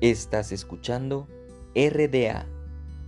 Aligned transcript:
Estás 0.00 0.50
escuchando 0.50 1.28
RDA, 1.74 2.46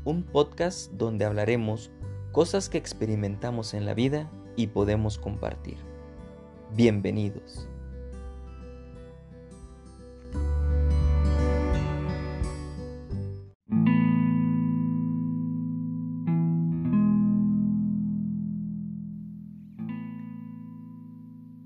un 0.04 0.22
podcast 0.22 0.92
donde 0.92 1.24
hablaremos 1.24 1.90
cosas 2.30 2.68
que 2.68 2.78
experimentamos 2.78 3.74
en 3.74 3.84
la 3.86 3.92
vida 3.92 4.30
y 4.54 4.68
podemos 4.68 5.18
compartir. 5.18 5.76
Bienvenidos. 6.74 7.68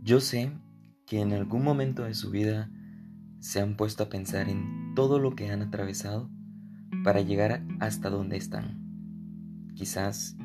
Yo 0.03 0.21
sé 0.21 0.51
que 1.07 1.21
en 1.21 1.35
algún 1.35 1.63
momento 1.63 2.05
de 2.05 2.15
su 2.15 2.31
vida 2.31 2.71
se 3.39 3.61
han 3.61 3.77
puesto 3.77 4.05
a 4.05 4.09
pensar 4.09 4.49
en 4.49 4.80
todo 4.95 5.19
lo 5.19 5.35
que 5.35 5.51
han 5.51 5.63
atravesado 5.63 6.31
para 7.05 7.21
llegar 7.21 7.65
hasta 7.79 8.11
donde 8.11 8.37
están. 8.37 8.79
Quizás 9.75 10.37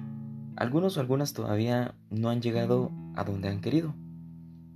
algunos 0.56 0.98
o 0.98 1.02
algunas 1.02 1.34
todavía 1.34 1.96
no 2.10 2.30
han 2.30 2.42
llegado 2.42 2.92
a 3.16 3.24
donde 3.24 3.50
han 3.50 3.62
querido, 3.62 3.94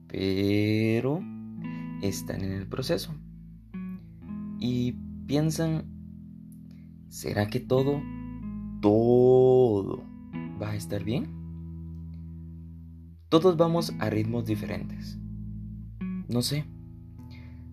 pero 0.08 1.22
están 2.02 2.44
en 2.44 2.52
el 2.52 2.68
proceso. 2.68 3.14
Y 4.60 4.94
piensan, 5.26 5.86
¿será 7.08 7.48
que 7.48 7.60
todo, 7.60 8.02
todo 8.82 10.04
va 10.62 10.72
a 10.72 10.76
estar 10.76 11.04
bien? 11.04 11.40
Todos 13.30 13.56
vamos 13.58 13.94
a 14.00 14.10
ritmos 14.10 14.46
diferentes. 14.46 15.18
No 16.28 16.42
sé. 16.42 16.66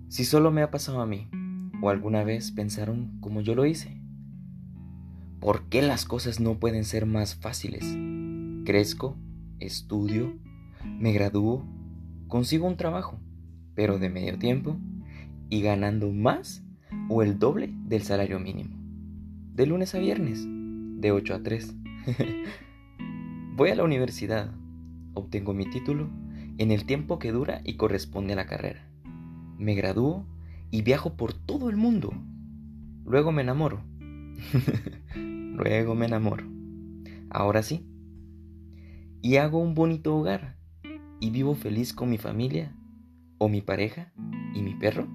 Si 0.08 0.24
solo 0.24 0.50
me 0.50 0.62
ha 0.62 0.70
pasado 0.70 1.00
a 1.00 1.06
mí, 1.06 1.28
o 1.80 1.90
alguna 1.90 2.24
vez 2.24 2.52
pensaron 2.52 3.18
como 3.20 3.40
yo 3.40 3.54
lo 3.54 3.66
hice. 3.66 4.00
¿Por 5.40 5.68
qué 5.68 5.82
las 5.82 6.04
cosas 6.04 6.40
no 6.40 6.58
pueden 6.58 6.84
ser 6.84 7.06
más 7.06 7.34
fáciles? 7.34 7.84
Crezco, 8.64 9.16
estudio, 9.58 10.38
me 10.98 11.12
gradúo, 11.12 11.64
consigo 12.28 12.66
un 12.66 12.76
trabajo, 12.76 13.20
pero 13.74 13.98
de 13.98 14.08
medio 14.08 14.38
tiempo, 14.38 14.76
y 15.48 15.60
ganando 15.60 16.10
más 16.12 16.64
o 17.08 17.22
el 17.22 17.38
doble 17.38 17.72
del 17.84 18.02
salario 18.02 18.40
mínimo. 18.40 18.76
De 19.54 19.66
lunes 19.66 19.94
a 19.94 19.98
viernes, 19.98 20.44
de 20.46 21.12
8 21.12 21.34
a 21.34 21.42
3. 21.42 21.76
Voy 23.56 23.70
a 23.70 23.74
la 23.74 23.84
universidad, 23.84 24.52
obtengo 25.14 25.54
mi 25.54 25.68
título 25.70 26.10
en 26.58 26.70
el 26.70 26.86
tiempo 26.86 27.18
que 27.18 27.32
dura 27.32 27.60
y 27.64 27.76
corresponde 27.76 28.32
a 28.32 28.36
la 28.36 28.46
carrera. 28.46 28.88
Me 29.58 29.74
gradúo 29.74 30.26
y 30.70 30.82
viajo 30.82 31.16
por 31.16 31.32
todo 31.32 31.70
el 31.70 31.76
mundo. 31.76 32.12
Luego 33.04 33.32
me 33.32 33.42
enamoro. 33.42 33.82
Luego 35.16 35.94
me 35.94 36.06
enamoro. 36.06 36.44
Ahora 37.30 37.62
sí. 37.62 37.86
Y 39.22 39.36
hago 39.36 39.58
un 39.58 39.74
bonito 39.74 40.16
hogar 40.16 40.56
y 41.20 41.30
vivo 41.30 41.54
feliz 41.54 41.92
con 41.92 42.10
mi 42.10 42.18
familia 42.18 42.76
o 43.38 43.48
mi 43.48 43.60
pareja 43.60 44.12
y 44.54 44.62
mi 44.62 44.74
perro. 44.74 45.08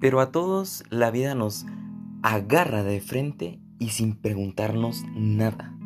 Pero 0.00 0.20
a 0.20 0.30
todos 0.30 0.84
la 0.90 1.10
vida 1.10 1.34
nos 1.34 1.66
agarra 2.26 2.82
de 2.82 3.00
frente 3.00 3.60
y 3.78 3.90
sin 3.90 4.16
preguntarnos 4.16 5.04
nada. 5.14 5.78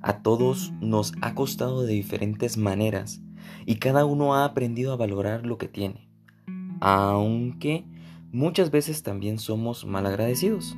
A 0.00 0.22
todos 0.22 0.72
nos 0.80 1.12
ha 1.22 1.34
costado 1.34 1.82
de 1.82 1.92
diferentes 1.92 2.56
maneras 2.56 3.20
y 3.66 3.76
cada 3.76 4.04
uno 4.04 4.34
ha 4.34 4.44
aprendido 4.44 4.92
a 4.92 4.96
valorar 4.96 5.44
lo 5.44 5.58
que 5.58 5.66
tiene, 5.66 6.08
aunque 6.80 7.84
muchas 8.30 8.70
veces 8.70 9.02
también 9.02 9.40
somos 9.40 9.84
malagradecidos 9.84 10.76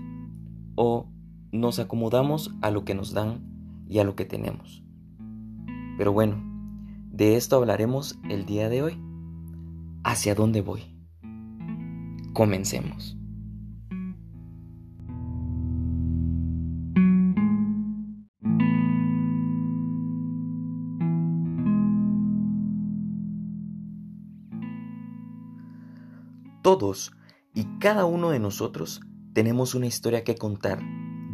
o 0.75 1.07
nos 1.53 1.79
acomodamos 1.79 2.55
a 2.63 2.71
lo 2.71 2.87
que 2.87 2.95
nos 2.95 3.13
dan 3.13 3.43
y 3.91 3.99
a 3.99 4.05
lo 4.05 4.17
que 4.17 4.25
tenemos. 4.25 4.83
Pero 5.99 6.15
bueno, 6.15 6.43
de 7.11 7.37
esto 7.37 7.57
hablaremos 7.57 8.19
el 8.31 8.47
día 8.47 8.71
de 8.71 8.83
hoy. 8.83 9.01
¿Hacia 10.03 10.35
dónde 10.35 10.63
voy? 10.63 10.81
Comencemos. 12.33 13.19
Todos 26.67 27.13
y 27.55 27.63
cada 27.79 28.07
uno 28.07 28.31
de 28.31 28.41
nosotros 28.41 29.01
tenemos 29.35 29.77
una 29.77 29.87
historia 29.87 30.25
que 30.25 30.35
contar, 30.35 30.83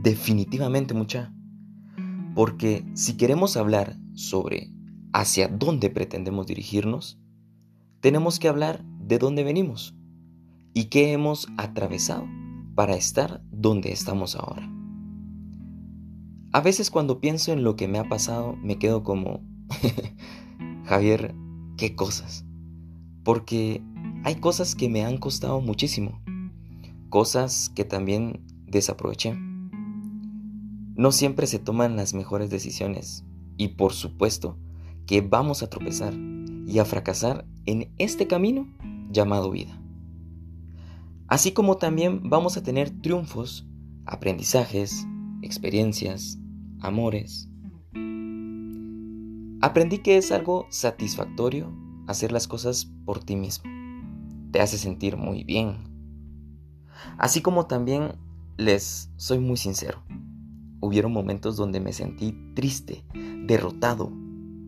definitivamente 0.02 0.92
mucha. 0.92 1.32
Porque 2.34 2.84
si 2.92 3.16
queremos 3.16 3.56
hablar 3.56 3.96
sobre 4.12 4.74
hacia 5.14 5.48
dónde 5.48 5.88
pretendemos 5.88 6.46
dirigirnos, 6.46 7.18
tenemos 8.00 8.38
que 8.38 8.48
hablar 8.48 8.84
de 8.84 9.16
dónde 9.16 9.42
venimos 9.42 9.96
y 10.74 10.90
qué 10.90 11.12
hemos 11.12 11.48
atravesado 11.56 12.26
para 12.74 12.94
estar 12.94 13.42
donde 13.50 13.90
estamos 13.90 14.36
ahora. 14.36 14.70
A 16.52 16.60
veces 16.60 16.90
cuando 16.90 17.22
pienso 17.22 17.54
en 17.54 17.64
lo 17.64 17.74
que 17.74 17.88
me 17.88 17.98
ha 17.98 18.06
pasado 18.06 18.54
me 18.56 18.78
quedo 18.78 19.02
como, 19.02 19.40
Javier, 20.84 21.34
¿qué 21.78 21.96
cosas? 21.96 22.44
Porque 23.24 23.82
hay 24.24 24.36
cosas 24.36 24.74
que 24.74 24.88
me 24.88 25.04
han 25.04 25.18
costado 25.18 25.60
muchísimo, 25.60 26.20
cosas 27.08 27.70
que 27.74 27.84
también 27.84 28.44
desaproveché. 28.66 29.34
No 30.94 31.10
siempre 31.10 31.46
se 31.46 31.58
toman 31.58 31.96
las 31.96 32.14
mejores 32.14 32.50
decisiones 32.50 33.24
y 33.56 33.68
por 33.68 33.92
supuesto 33.92 34.56
que 35.06 35.20
vamos 35.20 35.62
a 35.62 35.70
tropezar 35.70 36.14
y 36.66 36.78
a 36.78 36.84
fracasar 36.84 37.46
en 37.66 37.92
este 37.98 38.26
camino 38.28 38.68
llamado 39.10 39.50
vida. 39.50 39.76
Así 41.26 41.52
como 41.52 41.76
también 41.78 42.28
vamos 42.28 42.56
a 42.56 42.62
tener 42.62 42.90
triunfos, 42.90 43.66
aprendizajes, 44.04 45.06
experiencias, 45.42 46.38
amores. 46.80 47.48
Aprendí 49.60 49.98
que 49.98 50.16
es 50.16 50.30
algo 50.30 50.66
satisfactorio 50.70 51.72
hacer 52.06 52.32
las 52.32 52.46
cosas 52.46 52.92
por 53.04 53.24
ti 53.24 53.36
mismo. 53.36 53.81
Te 54.52 54.60
hace 54.60 54.78
sentir 54.78 55.16
muy 55.16 55.44
bien. 55.44 55.78
Así 57.18 57.42
como 57.42 57.66
también 57.66 58.12
les 58.56 59.10
soy 59.16 59.38
muy 59.38 59.56
sincero. 59.56 60.02
Hubieron 60.80 61.12
momentos 61.12 61.56
donde 61.56 61.80
me 61.80 61.92
sentí 61.92 62.36
triste, 62.54 63.04
derrotado, 63.46 64.12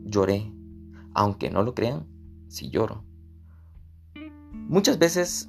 lloré. 0.05 0.53
Aunque 1.15 1.50
no 1.50 1.62
lo 1.62 1.75
crean, 1.75 2.06
sí 2.49 2.71
lloro. 2.71 3.05
Muchas 4.53 4.99
veces 4.99 5.49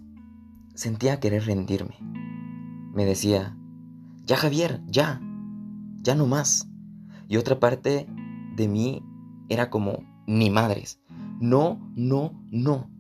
Sentía 0.76 1.22
querer 1.22 1.46
rendirme. 1.46 1.96
Me 2.94 3.06
decía, 3.06 3.58
ya 4.26 4.36
Javier, 4.36 4.82
ya, 4.88 5.22
ya 6.02 6.16
no 6.16 6.28
más. 6.28 6.70
Y 7.30 7.38
otra 7.38 7.62
parte 7.62 8.08
de 8.58 8.68
mí 8.68 9.02
era 9.48 9.70
como, 9.70 10.00
ni 10.28 10.50
madres, 10.50 11.00
no, 11.40 11.80
no, 11.96 12.44
no, 12.52 12.92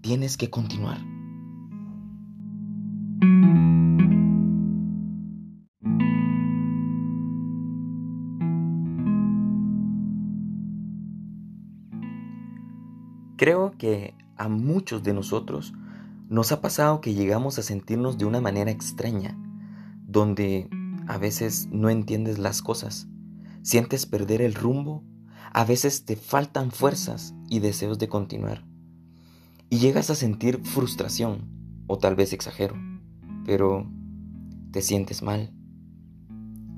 tienes 0.00 0.36
que 0.36 0.50
continuar. 0.50 0.98
Creo 13.36 13.72
que 13.78 14.14
a 14.36 14.48
muchos 14.48 15.02
de 15.02 15.14
nosotros 15.14 15.72
nos 16.28 16.52
ha 16.52 16.60
pasado 16.60 17.00
que 17.00 17.14
llegamos 17.14 17.58
a 17.58 17.62
sentirnos 17.62 18.18
de 18.18 18.26
una 18.26 18.40
manera 18.40 18.70
extraña, 18.70 19.38
donde 20.06 20.68
a 21.08 21.16
veces 21.18 21.68
no 21.72 21.88
entiendes 21.88 22.38
las 22.38 22.62
cosas, 22.62 23.08
sientes 23.62 24.06
perder 24.06 24.42
el 24.42 24.54
rumbo, 24.54 25.02
a 25.52 25.64
veces 25.64 26.04
te 26.04 26.16
faltan 26.16 26.70
fuerzas 26.70 27.34
y 27.48 27.60
deseos 27.60 27.98
de 27.98 28.08
continuar. 28.08 28.69
Y 29.70 29.78
llegas 29.78 30.10
a 30.10 30.14
sentir 30.14 30.60
frustración, 30.64 31.48
o 31.86 31.96
tal 31.96 32.16
vez 32.16 32.32
exagero, 32.32 32.74
pero 33.46 33.88
te 34.72 34.82
sientes 34.82 35.22
mal. 35.22 35.54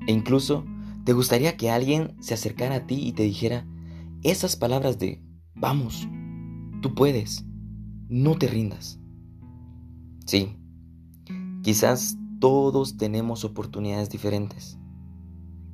E 0.07 0.11
incluso 0.11 0.65
te 1.03 1.13
gustaría 1.13 1.57
que 1.57 1.69
alguien 1.69 2.15
se 2.19 2.33
acercara 2.33 2.75
a 2.75 2.87
ti 2.87 2.95
y 3.05 3.11
te 3.13 3.23
dijera 3.23 3.67
esas 4.23 4.55
palabras 4.55 4.99
de, 4.99 5.21
vamos, 5.53 6.07
tú 6.81 6.95
puedes, 6.95 7.45
no 8.07 8.37
te 8.37 8.47
rindas. 8.47 8.99
Sí, 10.25 10.55
quizás 11.61 12.17
todos 12.39 12.97
tenemos 12.97 13.43
oportunidades 13.43 14.09
diferentes. 14.09 14.77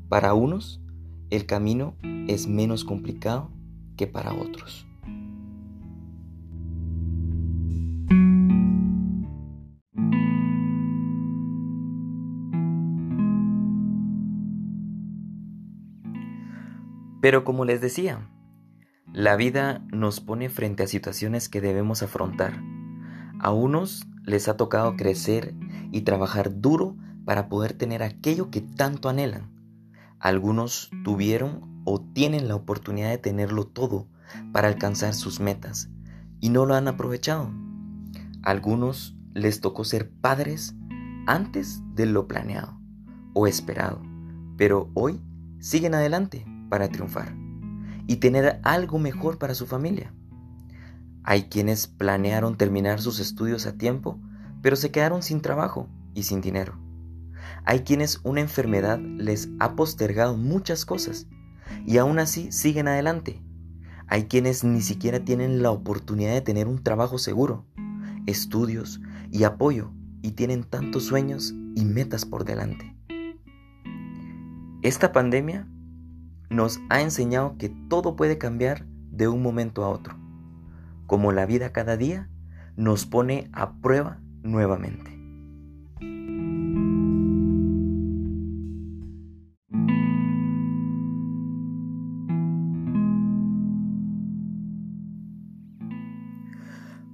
Para 0.08 0.34
unos, 0.34 0.82
el 1.30 1.46
camino 1.46 1.96
es 2.28 2.48
menos 2.48 2.84
complicado 2.84 3.52
que 3.96 4.08
para 4.08 4.34
otros. 4.34 4.89
Pero 17.22 17.44
como 17.44 17.66
les 17.66 17.82
decía, 17.82 18.30
la 19.14 19.36
vida 19.36 19.84
nos 19.92 20.20
pone 20.20 20.50
frente 20.50 20.84
a 20.84 20.88
situaciones 20.88 21.50
que 21.50 21.62
debemos 21.62 22.04
afrontar. 22.04 22.62
A 23.40 23.52
unos 23.52 24.06
les 24.24 24.48
ha 24.48 24.58
tocado 24.58 24.96
crecer 24.96 25.56
y 25.92 26.02
trabajar 26.02 26.62
duro 26.62 26.96
para 27.26 27.50
poder 27.50 27.74
tener 27.74 28.04
aquello 28.04 28.52
que 28.52 28.62
tanto 28.62 29.10
anhelan. 29.10 29.52
Algunos 30.20 30.92
tuvieron 31.04 31.82
o 31.86 32.02
tienen 32.02 32.48
la 32.48 32.56
oportunidad 32.56 33.10
de 33.10 33.18
tenerlo 33.18 33.66
todo 33.66 34.08
para 34.52 34.68
alcanzar 34.68 35.14
sus 35.14 35.40
metas 35.40 35.90
y 36.40 36.50
no 36.50 36.66
lo 36.66 36.76
han 36.76 36.88
aprovechado. 36.88 37.52
algunos 38.44 39.16
les 39.34 39.60
tocó 39.60 39.84
ser 39.84 40.10
padres 40.10 40.76
antes 41.28 41.82
de 41.96 42.06
lo 42.06 42.28
planeado 42.28 42.80
o 43.34 43.48
esperado, 43.48 44.02
pero 44.58 44.90
hoy 44.94 45.22
siguen 45.60 45.94
adelante 45.94 46.46
para 46.70 46.90
triunfar 46.90 47.36
y 48.08 48.18
tener 48.18 48.60
algo 48.64 48.98
mejor 48.98 49.38
para 49.38 49.54
su 49.54 49.66
familia. 49.68 50.14
Hay 51.24 51.44
quienes 51.44 51.88
planearon 51.88 52.58
terminar 52.58 53.02
sus 53.02 53.20
estudios 53.20 53.68
a 53.68 53.78
tiempo, 53.78 54.20
pero 54.62 54.76
se 54.76 54.92
quedaron 54.92 55.22
sin 55.22 55.42
trabajo 55.42 55.88
y 56.16 56.24
sin 56.24 56.42
dinero. 56.42 56.80
Hay 57.66 57.82
quienes 57.82 58.20
una 58.24 58.42
enfermedad 58.42 59.00
les 59.00 59.50
ha 59.60 59.76
postergado 59.76 60.38
muchas 60.38 60.86
cosas 60.86 61.28
y 61.86 61.98
aún 61.98 62.20
así 62.20 62.52
siguen 62.52 62.88
adelante. 62.88 63.44
Hay 64.08 64.24
quienes 64.24 64.64
ni 64.64 64.82
siquiera 64.82 65.20
tienen 65.20 65.62
la 65.62 65.70
oportunidad 65.70 66.34
de 66.34 66.42
tener 66.42 66.68
un 66.68 66.84
trabajo 66.84 67.20
seguro, 67.20 67.66
estudios 68.26 69.02
y 69.32 69.44
apoyo 69.44 69.92
y 70.22 70.32
tienen 70.32 70.64
tantos 70.64 71.04
sueños 71.04 71.54
y 71.76 71.86
metas 71.86 72.26
por 72.26 72.44
delante. 72.44 72.96
Esta 74.82 75.12
pandemia 75.12 75.68
nos 76.50 76.80
ha 76.90 77.02
enseñado 77.02 77.56
que 77.58 77.70
todo 77.70 78.16
puede 78.16 78.38
cambiar 78.38 78.86
de 79.12 79.28
un 79.28 79.42
momento 79.42 79.84
a 79.84 79.90
otro, 79.90 80.16
como 81.06 81.32
la 81.32 81.46
vida 81.46 81.72
cada 81.72 81.98
día 81.98 82.30
nos 82.76 83.06
pone 83.06 83.50
a 83.54 83.74
prueba 83.82 84.20
nuevamente. 84.42 85.20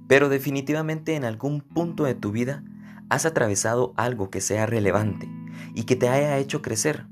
Pero 0.08 0.28
definitivamente 0.28 1.16
en 1.16 1.24
algún 1.24 1.60
punto 1.60 2.04
de 2.04 2.14
tu 2.14 2.30
vida 2.30 2.62
has 3.08 3.26
atravesado 3.26 3.92
algo 3.96 4.30
que 4.30 4.40
sea 4.40 4.64
relevante 4.66 5.28
y 5.74 5.82
que 5.82 5.96
te 5.96 6.08
haya 6.08 6.38
hecho 6.38 6.62
crecer, 6.62 7.06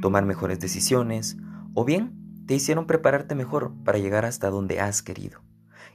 tomar 0.00 0.24
mejores 0.24 0.58
decisiones, 0.58 1.36
o 1.78 1.84
bien 1.84 2.42
te 2.48 2.56
hicieron 2.56 2.88
prepararte 2.88 3.36
mejor 3.36 3.72
para 3.84 3.98
llegar 3.98 4.24
hasta 4.24 4.50
donde 4.50 4.80
has 4.80 5.00
querido. 5.00 5.42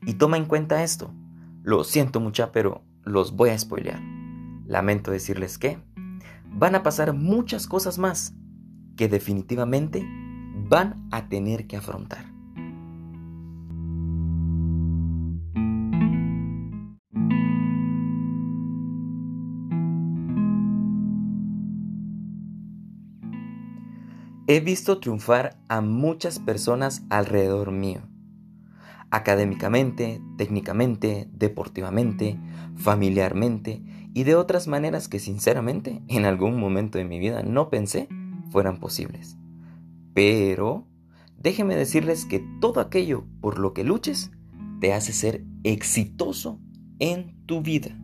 Y 0.01 0.13
toma 0.13 0.37
en 0.37 0.45
cuenta 0.45 0.81
esto. 0.81 1.13
Lo 1.61 1.83
siento 1.83 2.21
mucha, 2.21 2.53
pero 2.53 2.85
los 3.03 3.35
voy 3.35 3.49
a 3.49 3.59
spoilear. 3.59 3.99
Lamento 4.65 5.11
decirles 5.11 5.57
que 5.57 5.83
van 6.47 6.75
a 6.75 6.83
pasar 6.83 7.11
muchas 7.11 7.67
cosas 7.67 7.97
más 7.97 8.33
que 8.95 9.09
definitivamente 9.09 10.07
van 10.69 11.05
a 11.11 11.27
tener 11.27 11.67
que 11.67 11.75
afrontar. 11.75 12.32
He 24.53 24.59
visto 24.59 24.99
triunfar 24.99 25.57
a 25.67 25.81
muchas 25.81 26.37
personas 26.37 27.01
alrededor 27.09 27.71
mío. 27.71 28.01
Académicamente, 29.09 30.21
técnicamente, 30.37 31.27
deportivamente, 31.31 32.37
familiarmente 32.75 33.81
y 34.13 34.25
de 34.25 34.35
otras 34.35 34.67
maneras 34.67 35.07
que 35.07 35.17
sinceramente 35.17 36.03
en 36.07 36.25
algún 36.25 36.59
momento 36.59 36.99
de 36.99 37.03
mi 37.03 37.17
vida 37.17 37.41
no 37.41 37.71
pensé 37.71 38.07
fueran 38.51 38.79
posibles. 38.79 39.37
Pero 40.13 40.85
déjenme 41.35 41.75
decirles 41.75 42.25
que 42.25 42.45
todo 42.61 42.79
aquello 42.79 43.25
por 43.41 43.57
lo 43.57 43.73
que 43.73 43.83
luches 43.83 44.29
te 44.79 44.93
hace 44.93 45.13
ser 45.13 45.43
exitoso 45.63 46.59
en 46.99 47.43
tu 47.47 47.63
vida. 47.63 47.97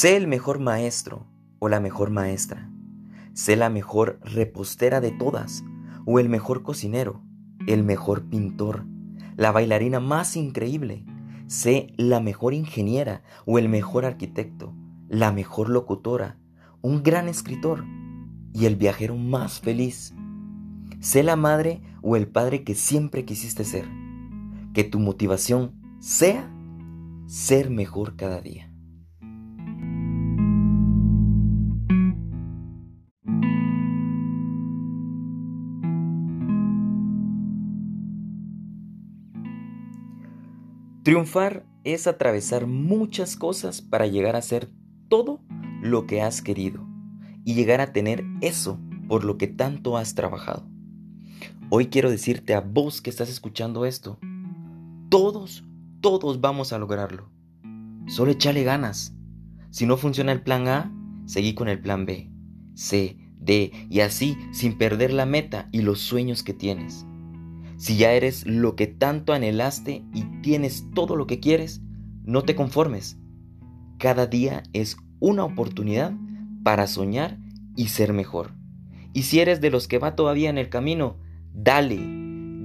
Sé 0.00 0.16
el 0.16 0.28
mejor 0.28 0.60
maestro 0.60 1.26
o 1.58 1.68
la 1.68 1.78
mejor 1.78 2.08
maestra. 2.08 2.70
Sé 3.34 3.54
la 3.54 3.68
mejor 3.68 4.18
repostera 4.24 5.02
de 5.02 5.10
todas 5.10 5.62
o 6.06 6.18
el 6.18 6.30
mejor 6.30 6.62
cocinero, 6.62 7.22
el 7.66 7.84
mejor 7.84 8.24
pintor, 8.30 8.86
la 9.36 9.52
bailarina 9.52 10.00
más 10.00 10.36
increíble. 10.36 11.04
Sé 11.48 11.92
la 11.98 12.20
mejor 12.20 12.54
ingeniera 12.54 13.22
o 13.44 13.58
el 13.58 13.68
mejor 13.68 14.06
arquitecto, 14.06 14.72
la 15.10 15.32
mejor 15.32 15.68
locutora, 15.68 16.38
un 16.80 17.02
gran 17.02 17.28
escritor 17.28 17.84
y 18.54 18.64
el 18.64 18.76
viajero 18.76 19.16
más 19.16 19.60
feliz. 19.60 20.14
Sé 21.00 21.22
la 21.22 21.36
madre 21.36 21.82
o 22.00 22.16
el 22.16 22.26
padre 22.26 22.64
que 22.64 22.74
siempre 22.74 23.26
quisiste 23.26 23.64
ser. 23.64 23.84
Que 24.72 24.82
tu 24.82 24.98
motivación 24.98 25.74
sea 25.98 26.50
ser 27.26 27.68
mejor 27.68 28.16
cada 28.16 28.40
día. 28.40 28.69
Triunfar 41.10 41.66
es 41.82 42.06
atravesar 42.06 42.68
muchas 42.68 43.34
cosas 43.34 43.82
para 43.82 44.06
llegar 44.06 44.36
a 44.36 44.42
ser 44.42 44.70
todo 45.08 45.40
lo 45.82 46.06
que 46.06 46.22
has 46.22 46.40
querido 46.40 46.86
y 47.44 47.54
llegar 47.54 47.80
a 47.80 47.92
tener 47.92 48.24
eso 48.42 48.78
por 49.08 49.24
lo 49.24 49.36
que 49.36 49.48
tanto 49.48 49.96
has 49.96 50.14
trabajado. 50.14 50.68
Hoy 51.68 51.86
quiero 51.86 52.12
decirte 52.12 52.54
a 52.54 52.60
vos 52.60 53.00
que 53.00 53.10
estás 53.10 53.28
escuchando 53.28 53.86
esto, 53.86 54.20
todos, 55.08 55.64
todos 56.00 56.40
vamos 56.40 56.72
a 56.72 56.78
lograrlo. 56.78 57.28
Solo 58.06 58.30
échale 58.30 58.62
ganas. 58.62 59.12
Si 59.70 59.86
no 59.86 59.96
funciona 59.96 60.30
el 60.30 60.44
plan 60.44 60.68
A, 60.68 60.94
seguí 61.26 61.54
con 61.54 61.66
el 61.68 61.80
plan 61.80 62.06
B, 62.06 62.30
C, 62.74 63.18
D 63.36 63.72
y 63.90 63.98
así 63.98 64.36
sin 64.52 64.78
perder 64.78 65.12
la 65.12 65.26
meta 65.26 65.68
y 65.72 65.82
los 65.82 65.98
sueños 65.98 66.44
que 66.44 66.54
tienes. 66.54 67.04
Si 67.80 67.96
ya 67.96 68.12
eres 68.12 68.46
lo 68.46 68.76
que 68.76 68.86
tanto 68.86 69.32
anhelaste 69.32 70.04
y 70.12 70.24
tienes 70.42 70.84
todo 70.94 71.16
lo 71.16 71.26
que 71.26 71.40
quieres, 71.40 71.80
no 72.24 72.42
te 72.42 72.54
conformes. 72.54 73.16
Cada 73.96 74.26
día 74.26 74.64
es 74.74 74.98
una 75.18 75.44
oportunidad 75.44 76.12
para 76.62 76.86
soñar 76.86 77.38
y 77.76 77.88
ser 77.88 78.12
mejor. 78.12 78.52
Y 79.14 79.22
si 79.22 79.40
eres 79.40 79.62
de 79.62 79.70
los 79.70 79.88
que 79.88 79.96
va 79.96 80.14
todavía 80.14 80.50
en 80.50 80.58
el 80.58 80.68
camino, 80.68 81.16
dale, 81.54 81.98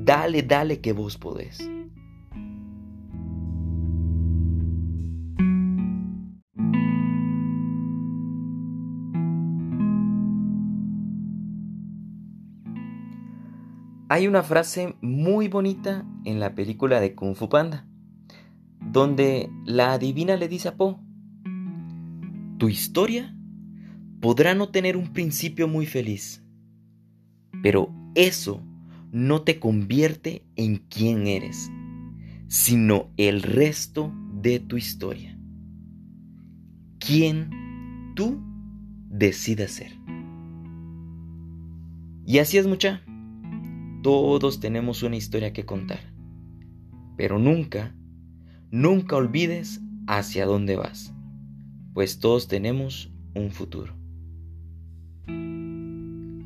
dale, 0.03 0.43
dale 0.43 0.81
que 0.81 0.91
vos 0.91 1.17
podés. 1.17 1.65
Hay 14.08 14.28
una 14.28 14.44
frase 14.44 14.96
muy 15.02 15.48
bonita 15.48 16.06
en 16.26 16.40
la 16.40 16.54
película 16.54 17.00
de 17.00 17.16
Kung 17.16 17.36
Fu 17.36 17.50
Panda, 17.50 17.88
donde 18.80 19.50
la 19.66 19.94
adivina 19.94 20.36
le 20.36 20.48
dice 20.48 20.68
a 20.68 20.78
Po, 20.78 21.00
tu 22.60 22.70
historia 22.70 23.36
podrá 24.22 24.54
no 24.54 24.70
tener 24.70 24.96
un 24.96 25.12
principio 25.12 25.68
muy 25.68 25.88
feliz, 25.88 26.44
pero 27.64 27.92
eso 28.14 28.62
no 29.12 29.42
te 29.42 29.60
convierte 29.60 30.46
en 30.56 30.78
quien 30.78 31.26
eres, 31.26 31.72
sino 32.48 33.10
el 33.18 33.42
resto 33.42 34.14
de 34.34 34.60
tu 34.60 34.78
historia. 34.78 35.36
Quien 37.00 37.50
tú 38.16 38.40
decidas 39.10 39.72
ser. 39.72 39.94
Y 42.28 42.40
así 42.40 42.58
es 42.58 42.68
mucha. 42.68 43.05
Todos 44.06 44.60
tenemos 44.60 45.02
una 45.02 45.16
historia 45.16 45.52
que 45.52 45.66
contar. 45.66 46.00
Pero 47.18 47.40
nunca, 47.40 47.96
nunca 48.70 49.16
olvides 49.16 49.82
hacia 50.06 50.46
dónde 50.46 50.76
vas, 50.76 51.12
pues 51.96 52.20
todos 52.20 52.48
tenemos 52.48 53.12
un 53.34 53.50
futuro. 53.50 53.96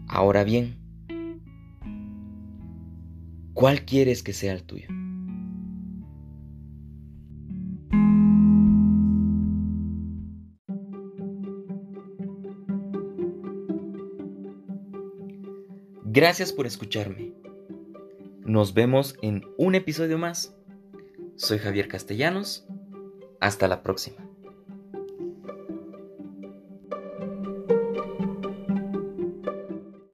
Ahora 0.08 0.46
bien, 0.46 0.78
¿cuál 3.54 3.84
quieres 3.84 4.24
que 4.24 4.32
sea 4.32 4.54
el 4.54 4.64
tuyo? 4.64 4.88
Gracias 16.06 16.54
por 16.54 16.66
escucharme. 16.66 17.39
Nos 18.50 18.74
vemos 18.74 19.16
en 19.22 19.46
un 19.60 19.76
episodio 19.76 20.18
más. 20.18 20.56
Soy 21.36 21.60
Javier 21.60 21.88
Castellanos. 21.88 22.66
Hasta 23.40 23.68
la 23.68 23.84
próxima. 23.84 24.28